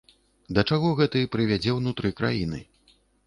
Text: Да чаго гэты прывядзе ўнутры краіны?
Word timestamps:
Да 0.57 0.63
чаго 0.71 0.93
гэты 1.01 1.21
прывядзе 1.37 1.75
ўнутры 1.79 2.13
краіны? 2.21 2.65